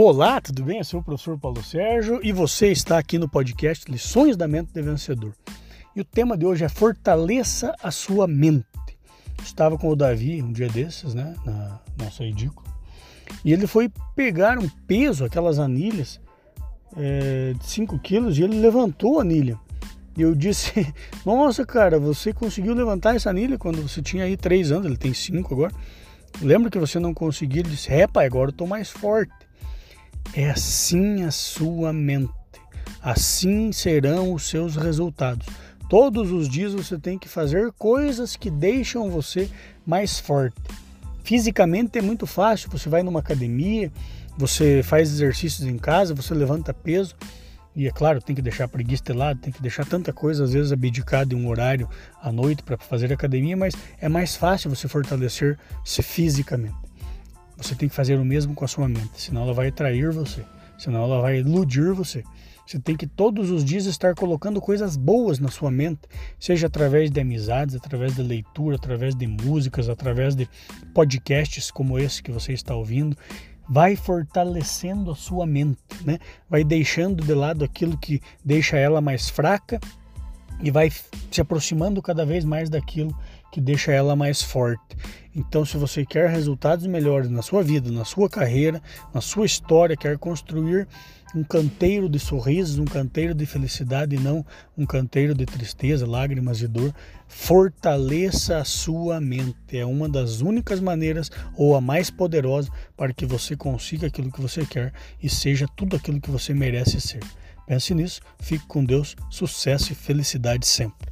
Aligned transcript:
Olá, 0.00 0.40
tudo 0.40 0.62
bem? 0.62 0.78
Eu 0.78 0.84
sou 0.84 1.00
o 1.00 1.02
professor 1.02 1.36
Paulo 1.36 1.60
Sérgio 1.60 2.20
e 2.22 2.30
você 2.30 2.68
está 2.68 2.98
aqui 2.98 3.18
no 3.18 3.28
podcast 3.28 3.90
Lições 3.90 4.36
da 4.36 4.46
Mente 4.46 4.72
de 4.72 4.80
Vencedor. 4.80 5.34
E 5.96 6.00
o 6.00 6.04
tema 6.04 6.38
de 6.38 6.46
hoje 6.46 6.64
é 6.64 6.68
Fortaleça 6.68 7.74
a 7.82 7.90
sua 7.90 8.28
mente. 8.28 8.64
Estava 9.42 9.76
com 9.76 9.88
o 9.88 9.96
Davi 9.96 10.40
um 10.40 10.52
dia 10.52 10.68
desses, 10.68 11.14
né, 11.14 11.34
na 11.44 11.80
nossa 11.98 12.22
edícula, 12.22 12.68
e 13.44 13.52
ele 13.52 13.66
foi 13.66 13.90
pegar 14.14 14.56
um 14.60 14.68
peso, 14.86 15.24
aquelas 15.24 15.58
anilhas 15.58 16.20
é, 16.96 17.54
de 17.58 17.66
5 17.66 17.98
quilos, 17.98 18.38
e 18.38 18.44
ele 18.44 18.60
levantou 18.60 19.18
a 19.18 19.22
anilha. 19.22 19.58
E 20.16 20.22
eu 20.22 20.32
disse: 20.32 20.94
Nossa, 21.26 21.66
cara, 21.66 21.98
você 21.98 22.32
conseguiu 22.32 22.72
levantar 22.72 23.16
essa 23.16 23.30
anilha 23.30 23.58
quando 23.58 23.82
você 23.82 24.00
tinha 24.00 24.22
aí 24.22 24.36
3 24.36 24.70
anos, 24.70 24.86
ele 24.86 24.96
tem 24.96 25.12
5 25.12 25.52
agora. 25.52 25.74
Lembra 26.40 26.70
que 26.70 26.78
você 26.78 27.00
não 27.00 27.12
conseguia? 27.12 27.62
Ele 27.62 27.70
disse: 27.70 27.92
É, 27.92 28.06
pai, 28.06 28.26
agora 28.26 28.50
eu 28.50 28.52
estou 28.52 28.66
mais 28.68 28.90
forte. 28.90 29.47
É 30.34 30.50
assim 30.50 31.24
a 31.24 31.30
sua 31.30 31.92
mente. 31.92 32.32
Assim 33.02 33.72
serão 33.72 34.34
os 34.34 34.48
seus 34.48 34.76
resultados. 34.76 35.46
Todos 35.88 36.30
os 36.30 36.48
dias 36.48 36.74
você 36.74 36.98
tem 36.98 37.18
que 37.18 37.28
fazer 37.28 37.72
coisas 37.72 38.36
que 38.36 38.50
deixam 38.50 39.10
você 39.10 39.48
mais 39.86 40.18
forte. 40.18 40.60
Fisicamente 41.24 41.98
é 41.98 42.02
muito 42.02 42.26
fácil, 42.26 42.70
você 42.70 42.88
vai 42.88 43.02
numa 43.02 43.20
academia, 43.20 43.90
você 44.36 44.82
faz 44.82 45.10
exercícios 45.10 45.66
em 45.66 45.78
casa, 45.78 46.14
você 46.14 46.34
levanta 46.34 46.74
peso. 46.74 47.16
E 47.74 47.86
é 47.86 47.90
claro, 47.90 48.20
tem 48.20 48.34
que 48.34 48.42
deixar 48.42 48.64
a 48.64 48.68
preguiça 48.68 49.04
de 49.04 49.12
lado, 49.12 49.40
tem 49.40 49.52
que 49.52 49.62
deixar 49.62 49.86
tanta 49.86 50.12
coisa, 50.12 50.44
às 50.44 50.52
vezes 50.52 50.72
abdicar 50.72 51.24
de 51.24 51.34
um 51.34 51.48
horário 51.48 51.88
à 52.20 52.30
noite 52.32 52.62
para 52.62 52.76
fazer 52.76 53.12
academia, 53.12 53.56
mas 53.56 53.74
é 54.00 54.08
mais 54.08 54.36
fácil 54.36 54.68
você 54.68 54.88
fortalecer-se 54.88 56.02
fisicamente. 56.02 56.87
Você 57.58 57.74
tem 57.74 57.88
que 57.88 57.94
fazer 57.94 58.18
o 58.18 58.24
mesmo 58.24 58.54
com 58.54 58.64
a 58.64 58.68
sua 58.68 58.88
mente, 58.88 59.20
senão 59.20 59.42
ela 59.42 59.52
vai 59.52 59.72
trair 59.72 60.12
você, 60.12 60.44
senão 60.78 61.02
ela 61.02 61.20
vai 61.20 61.40
iludir 61.40 61.92
você. 61.92 62.22
Você 62.64 62.78
tem 62.78 62.96
que 62.96 63.06
todos 63.06 63.50
os 63.50 63.64
dias 63.64 63.86
estar 63.86 64.14
colocando 64.14 64.60
coisas 64.60 64.96
boas 64.96 65.38
na 65.38 65.48
sua 65.48 65.70
mente, 65.70 66.02
seja 66.38 66.68
através 66.68 67.10
de 67.10 67.18
amizades, 67.20 67.74
através 67.74 68.14
de 68.14 68.22
leitura, 68.22 68.76
através 68.76 69.14
de 69.14 69.26
músicas, 69.26 69.88
através 69.88 70.36
de 70.36 70.48
podcasts 70.94 71.70
como 71.70 71.98
esse 71.98 72.22
que 72.22 72.30
você 72.30 72.52
está 72.52 72.76
ouvindo. 72.76 73.16
Vai 73.68 73.96
fortalecendo 73.96 75.10
a 75.10 75.16
sua 75.16 75.46
mente, 75.46 75.78
né? 76.04 76.18
Vai 76.48 76.62
deixando 76.62 77.24
de 77.24 77.34
lado 77.34 77.64
aquilo 77.64 77.98
que 77.98 78.20
deixa 78.44 78.76
ela 78.76 79.00
mais 79.00 79.28
fraca 79.28 79.80
e 80.62 80.70
vai 80.70 80.90
se 81.30 81.40
aproximando 81.40 82.02
cada 82.02 82.24
vez 82.24 82.44
mais 82.44 82.68
daquilo 82.68 83.16
que 83.52 83.60
deixa 83.60 83.92
ela 83.92 84.14
mais 84.14 84.42
forte. 84.42 84.96
Então, 85.34 85.64
se 85.64 85.76
você 85.76 86.04
quer 86.04 86.28
resultados 86.28 86.86
melhores 86.86 87.30
na 87.30 87.42
sua 87.42 87.62
vida, 87.62 87.90
na 87.90 88.04
sua 88.04 88.28
carreira, 88.28 88.82
na 89.14 89.20
sua 89.20 89.46
história, 89.46 89.96
quer 89.96 90.18
construir 90.18 90.86
um 91.34 91.44
canteiro 91.44 92.08
de 92.08 92.18
sorrisos, 92.18 92.78
um 92.78 92.84
canteiro 92.84 93.34
de 93.34 93.44
felicidade 93.46 94.16
e 94.16 94.18
não 94.18 94.44
um 94.76 94.86
canteiro 94.86 95.34
de 95.34 95.44
tristeza, 95.44 96.06
lágrimas 96.06 96.60
e 96.60 96.66
dor, 96.66 96.92
fortaleça 97.26 98.58
a 98.58 98.64
sua 98.64 99.20
mente. 99.20 99.78
É 99.78 99.84
uma 99.84 100.08
das 100.08 100.40
únicas 100.40 100.80
maneiras 100.80 101.30
ou 101.56 101.76
a 101.76 101.80
mais 101.80 102.10
poderosa 102.10 102.70
para 102.96 103.12
que 103.12 103.26
você 103.26 103.56
consiga 103.56 104.06
aquilo 104.06 104.32
que 104.32 104.40
você 104.40 104.64
quer 104.64 104.92
e 105.22 105.28
seja 105.28 105.66
tudo 105.76 105.96
aquilo 105.96 106.20
que 106.20 106.30
você 106.30 106.54
merece 106.54 107.00
ser. 107.00 107.20
Pense 107.68 107.94
nisso, 107.94 108.22
fique 108.40 108.64
com 108.66 108.82
Deus, 108.82 109.14
sucesso 109.28 109.92
e 109.92 109.94
felicidade 109.94 110.66
sempre. 110.66 111.06